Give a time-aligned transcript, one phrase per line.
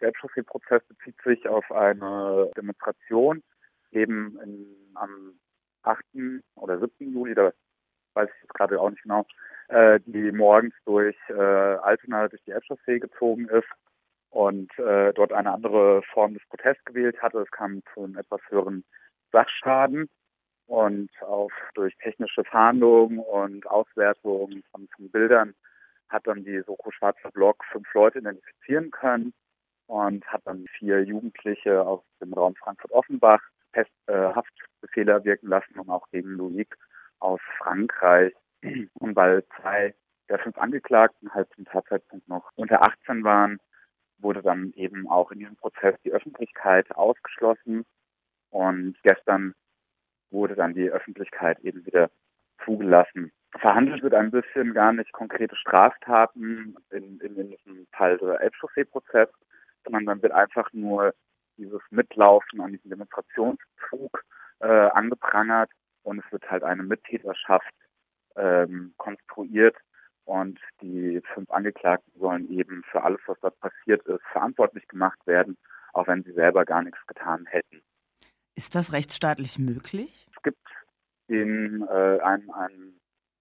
[0.00, 3.42] Der Elbchaussee-Prozess bezieht sich auf eine Demonstration
[3.92, 5.38] eben in, am
[5.82, 6.04] 8.
[6.56, 7.12] oder 7.
[7.12, 7.52] Juli, da
[8.14, 9.26] weiß ich jetzt gerade auch nicht genau,
[9.68, 13.68] äh, die morgens durch äh, Altona durch die Elbchaussee gezogen ist
[14.30, 17.40] und äh, dort eine andere Form des Protests gewählt hatte.
[17.40, 18.84] Es kam zu einem etwas höheren
[19.32, 20.08] Sachschaden
[20.66, 25.54] und auch durch technische Fahndungen und Auswertungen von, von Bildern
[26.08, 29.32] hat dann die Soko Schwarzer Block fünf Leute identifizieren können
[29.90, 36.08] und hat dann vier Jugendliche aus dem Raum Frankfurt-Offenbach äh, Haftbefehle erwirken lassen und auch
[36.12, 36.76] gegen Loic
[37.18, 38.32] aus Frankreich.
[38.94, 39.94] Und weil zwei
[40.28, 43.58] der fünf Angeklagten halt zum Tatzeitpunkt noch unter 18 waren,
[44.18, 47.84] wurde dann eben auch in diesem Prozess die Öffentlichkeit ausgeschlossen.
[48.50, 49.54] Und gestern
[50.30, 52.10] wurde dann die Öffentlichkeit eben wieder
[52.64, 53.32] zugelassen.
[53.58, 59.28] Verhandelt wird ein bisschen gar nicht konkrete Straftaten in, in, in diesem Fall der Elbchaussee-Prozess,
[59.90, 61.14] sondern dann wird einfach nur
[61.56, 64.24] dieses Mitlaufen an diesem Demonstrationszug
[64.60, 65.70] äh, angeprangert
[66.02, 67.74] und es wird halt eine Mittäterschaft
[68.36, 69.76] ähm, konstruiert
[70.24, 75.58] und die fünf Angeklagten sollen eben für alles, was dort passiert ist, verantwortlich gemacht werden,
[75.92, 77.82] auch wenn sie selber gar nichts getan hätten.
[78.54, 80.28] Ist das rechtsstaatlich möglich?
[80.34, 80.66] Es gibt
[81.28, 83.00] den, äh, einen, einen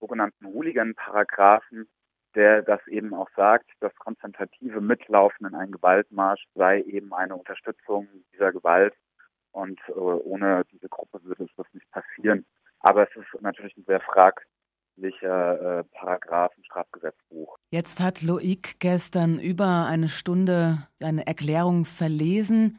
[0.00, 1.88] sogenannten Hooligan-Paragraphen,
[2.34, 8.08] der das eben auch sagt, das konzentrative Mitlaufen in einen Gewaltmarsch sei eben eine Unterstützung
[8.32, 8.94] dieser Gewalt
[9.52, 12.44] und äh, ohne diese Gruppe würde es das nicht passieren.
[12.80, 17.56] Aber es ist natürlich ein sehr fragwürdiger äh, Paragraph im Strafgesetzbuch.
[17.70, 22.78] Jetzt hat Loic gestern über eine Stunde seine Erklärung verlesen.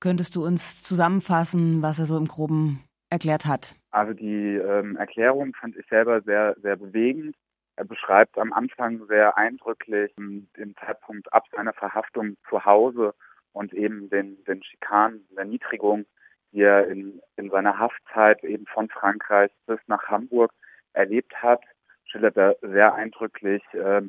[0.00, 3.74] Könntest du uns zusammenfassen, was er so im Groben erklärt hat?
[3.90, 7.34] Also die ähm, Erklärung fand ich selber sehr, sehr bewegend.
[7.76, 13.14] Er beschreibt am Anfang sehr eindrücklich den Zeitpunkt ab seiner Verhaftung zu Hause
[13.52, 16.06] und eben den, den Schikanen, der Niedrigung,
[16.52, 20.52] die er in, in seiner Haftzeit eben von Frankreich bis nach Hamburg
[20.94, 21.62] erlebt hat,
[22.04, 24.02] schildert er sehr eindrücklich, äh,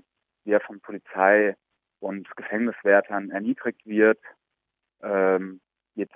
[0.45, 1.55] wie er von Polizei
[1.99, 4.19] und Gefängniswärtern erniedrigt wird,
[5.01, 5.59] ähm,
[5.95, 6.11] geht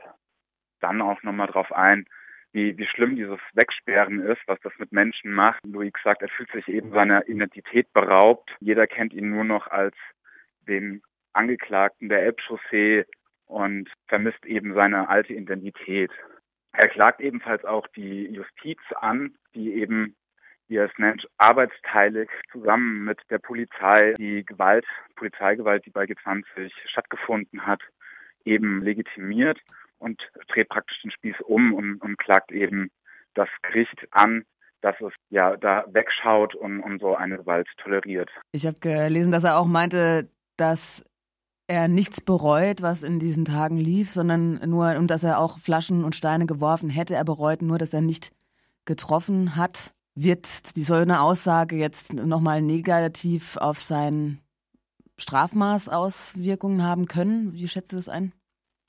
[0.79, 2.05] dann auch nochmal drauf ein,
[2.53, 5.59] wie, wie schlimm dieses Wegsperren ist, was das mit Menschen macht.
[5.65, 8.49] Louis sagt, er fühlt sich eben seiner Identität beraubt.
[8.59, 9.95] Jeder kennt ihn nur noch als
[10.67, 11.01] den
[11.33, 13.05] Angeklagten der Elbchaussee
[13.45, 16.11] und vermisst eben seine alte Identität.
[16.73, 20.15] Er klagt ebenfalls auch die Justiz an, die eben,
[20.67, 24.85] wie er es nennt, arbeitsteilig zusammen mit der Polizei die Gewalt,
[25.15, 27.81] Polizeigewalt, die bei G20 stattgefunden hat,
[28.45, 29.59] eben legitimiert
[30.01, 32.89] und dreht praktisch den Spieß um und, und klagt eben
[33.33, 34.43] das Gericht an,
[34.81, 38.29] dass es ja da wegschaut und, und so eine Gewalt toleriert.
[38.51, 41.05] Ich habe gelesen, dass er auch meinte, dass
[41.67, 46.03] er nichts bereut, was in diesen Tagen lief, sondern nur, und dass er auch Flaschen
[46.03, 47.15] und Steine geworfen hätte.
[47.15, 48.31] Er bereut nur, dass er nicht
[48.85, 49.93] getroffen hat.
[50.13, 54.39] Wird die so eine Aussage jetzt nochmal negativ auf sein
[55.17, 57.53] Strafmaß Auswirkungen haben können?
[57.53, 58.33] Wie schätzt du das ein?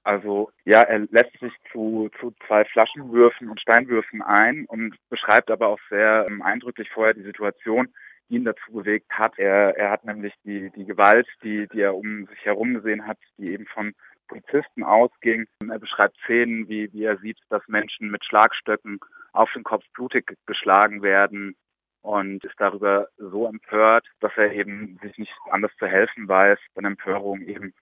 [0.05, 5.69] Also ja, er lässt sich zu, zu zwei Flaschenwürfen und Steinwürfen ein und beschreibt aber
[5.69, 7.89] auch sehr ähm, eindrücklich vorher die Situation,
[8.29, 9.39] die ihn dazu bewegt hat.
[9.39, 13.19] Er, er hat nämlich die, die Gewalt, die, die er um sich herum gesehen hat,
[13.39, 13.93] die eben von
[14.27, 15.47] Polizisten ausging.
[15.69, 18.99] Er beschreibt Szenen, wie, wie er sieht, dass Menschen mit Schlagstöcken
[19.33, 21.55] auf den Kopf blutig geschlagen werden
[22.01, 26.89] und ist darüber so empört, dass er eben sich nicht anders zu helfen weiß, seine
[26.89, 27.73] Empörung eben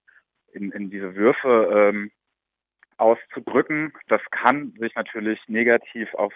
[0.53, 2.11] in, in diese Würfe ähm,
[2.97, 3.93] auszudrücken.
[4.07, 6.33] Das kann sich natürlich negativ auf,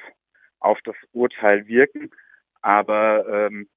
[0.59, 2.11] auf das Urteil wirken,
[2.61, 3.67] aber ähm,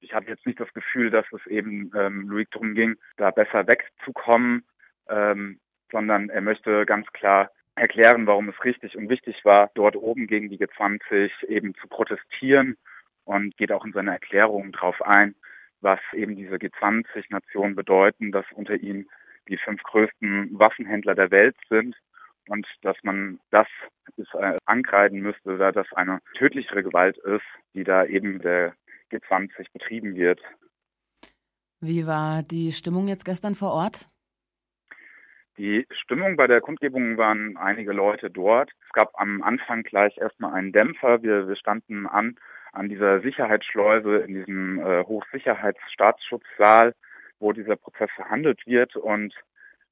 [0.00, 3.66] ich hatte jetzt nicht das Gefühl, dass es eben ähm, Louis darum ging, da besser
[3.66, 4.64] wegzukommen,
[5.08, 5.60] ähm,
[5.90, 10.48] sondern er möchte ganz klar erklären, warum es richtig und wichtig war, dort oben gegen
[10.48, 12.76] die G20 eben zu protestieren
[13.24, 15.34] und geht auch in seiner Erklärung darauf ein,
[15.80, 19.08] was eben diese G20-Nationen bedeuten, dass unter ihnen
[19.48, 21.96] die fünf größten Waffenhändler der Welt sind
[22.48, 23.66] und dass man das
[24.16, 28.74] ist, äh, ankreiden müsste, da das eine tödlichere Gewalt ist, die da eben der
[29.10, 30.40] G20 betrieben wird.
[31.80, 34.08] Wie war die Stimmung jetzt gestern vor Ort?
[35.58, 38.70] Die Stimmung bei der Kundgebung waren einige Leute dort.
[38.86, 41.22] Es gab am Anfang gleich erstmal einen Dämpfer.
[41.22, 42.36] Wir, wir standen an
[42.72, 46.94] an dieser Sicherheitsschleuse in diesem äh, Hochsicherheitsstaatsschutzsaal
[47.40, 49.34] wo dieser Prozess verhandelt wird und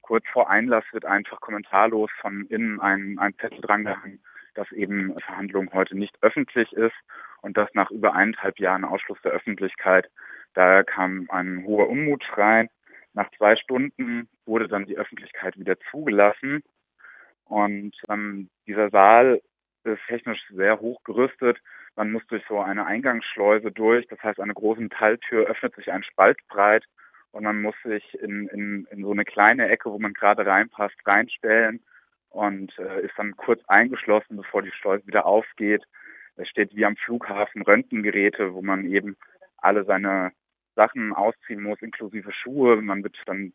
[0.02, 4.22] kurz vor Einlass wird einfach kommentarlos von innen ein, ein Zettel drangehangen,
[4.54, 6.94] dass eben Verhandlung heute nicht öffentlich ist
[7.43, 10.08] und das nach über eineinhalb Jahren Ausschluss der Öffentlichkeit.
[10.54, 12.69] Da kam ein hoher Unmut rein.
[13.14, 16.62] Nach zwei Stunden wurde dann die Öffentlichkeit wieder zugelassen
[17.44, 19.40] und ähm, dieser Saal
[19.84, 21.58] ist technisch sehr hoch gerüstet.
[21.94, 26.02] Man muss durch so eine Eingangsschleuse durch, das heißt, eine große Metalltür öffnet sich ein
[26.02, 26.84] Spalt breit
[27.32, 30.96] und man muss sich in, in, in so eine kleine Ecke, wo man gerade reinpasst,
[31.05, 31.82] reinstellen
[32.31, 35.84] und äh, ist dann kurz eingeschlossen, bevor die Schleuse wieder aufgeht.
[36.37, 39.17] Es steht wie am Flughafen Röntgengeräte, wo man eben
[39.58, 40.32] alle seine
[40.75, 42.76] Sachen ausziehen muss, inklusive Schuhe.
[42.82, 43.52] Man wird dann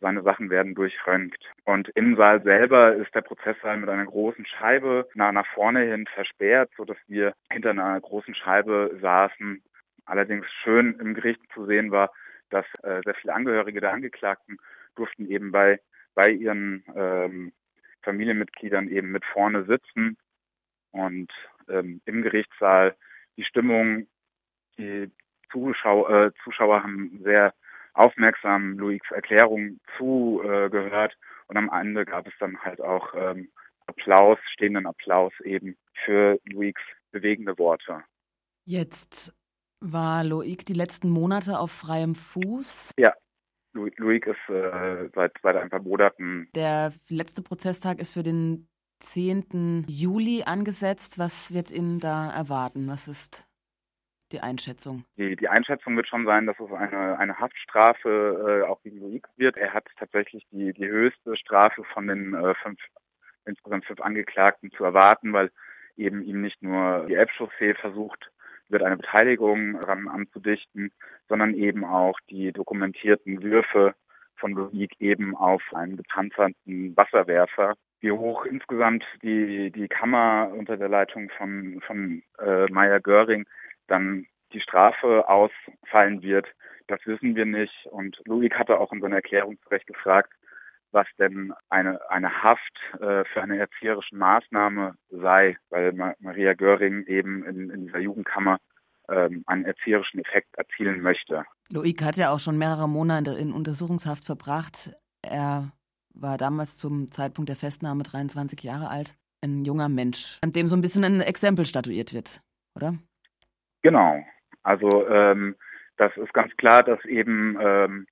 [0.00, 1.42] seine Sachen werden durchröntgt.
[1.64, 6.06] Und im Saal selber ist der Prozesssaal mit einer großen Scheibe nach, nach vorne hin
[6.14, 9.62] versperrt, so dass wir hinter einer großen Scheibe saßen.
[10.04, 12.10] Allerdings schön im Gericht zu sehen war,
[12.50, 14.58] dass äh, sehr viele Angehörige der Angeklagten
[14.94, 15.80] durften eben bei,
[16.14, 17.52] bei ihren ähm,
[18.02, 20.16] Familienmitgliedern eben mit vorne sitzen
[20.92, 21.30] und
[21.68, 22.96] ähm, im Gerichtssaal
[23.36, 24.06] die Stimmung,
[24.78, 25.10] die
[25.50, 27.54] Zuschauer, äh, Zuschauer haben sehr
[27.94, 33.50] aufmerksam Louis' Erklärung zugehört äh, und am Ende gab es dann halt auch ähm,
[33.86, 36.74] Applaus, stehenden Applaus eben für Louis'
[37.12, 38.02] bewegende Worte.
[38.64, 39.32] Jetzt
[39.80, 42.92] war Loic die letzten Monate auf freiem Fuß?
[42.98, 43.12] Ja,
[43.76, 46.48] Loic ist äh, seit, seit ein paar Monaten.
[46.54, 48.68] Der letzte Prozesstag ist für den
[49.00, 49.84] 10.
[49.86, 51.18] Juli angesetzt.
[51.18, 52.88] Was wird Ihnen da erwarten?
[52.88, 53.48] Was ist
[54.32, 55.04] die Einschätzung?
[55.16, 59.28] Die, die Einschätzung wird schon sein, dass es eine, eine Haftstrafe äh, auch gegen Loic
[59.36, 59.56] wird.
[59.56, 62.80] Er hat tatsächlich die, die höchste Strafe von den äh, fünf,
[63.44, 65.52] insgesamt fünf Angeklagten zu erwarten, weil
[65.96, 68.30] eben ihm nicht nur die Elbchaussee versucht
[68.68, 70.90] wird eine Beteiligung ran anzudichten,
[71.28, 73.94] sondern eben auch die dokumentierten Würfe
[74.36, 77.74] von Loic eben auf einen gepanzerten Wasserwerfer.
[78.00, 83.46] Wie hoch insgesamt die, die Kammer unter der Leitung von, von äh, Meyer Göring
[83.86, 86.46] dann die Strafe ausfallen wird,
[86.88, 87.86] das wissen wir nicht.
[87.90, 90.32] Und Loic hatte auch in seiner Erklärung zurecht gefragt,
[90.96, 97.04] was denn eine, eine Haft äh, für eine erzieherische Maßnahme sei, weil Ma Maria Göring
[97.06, 98.58] eben in, in dieser Jugendkammer
[99.10, 101.44] ähm, einen erzieherischen Effekt erzielen möchte.
[101.70, 104.96] Loic hat ja auch schon mehrere Monate in Untersuchungshaft verbracht.
[105.22, 105.70] Er
[106.14, 109.14] war damals zum Zeitpunkt der Festnahme 23 Jahre alt.
[109.44, 112.40] Ein junger Mensch, an dem so ein bisschen ein Exempel statuiert wird,
[112.74, 112.94] oder?
[113.82, 114.24] Genau.
[114.62, 115.56] Also ähm,
[115.98, 118.06] das ist ganz klar, dass eben ähm,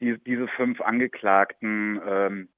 [0.00, 2.48] die, diese fünf Angeklagten ähm,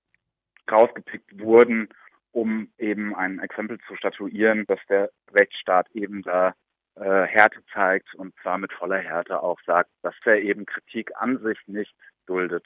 [0.70, 1.88] rausgepickt wurden,
[2.32, 6.54] um eben ein Exempel zu statuieren, dass der Rechtsstaat eben da
[6.96, 11.38] äh, Härte zeigt und zwar mit voller Härte auch sagt, dass er eben Kritik an
[11.38, 11.94] sich nicht
[12.26, 12.56] duldet.